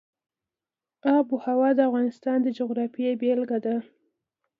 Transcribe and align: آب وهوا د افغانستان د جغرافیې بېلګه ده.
آب 1.15 1.27
وهوا 1.33 1.69
د 1.75 1.79
افغانستان 1.89 2.37
د 2.43 2.47
جغرافیې 2.57 3.11
بېلګه 3.21 3.59
ده. 3.65 3.75